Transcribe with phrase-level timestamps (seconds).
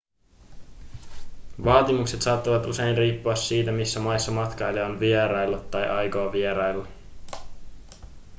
[1.65, 6.87] vaatimukset saattavat usein riippua siitä missä maissa matkailija on vieraillut tai aikoo vierailla